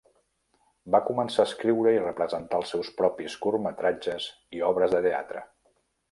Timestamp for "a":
1.43-1.49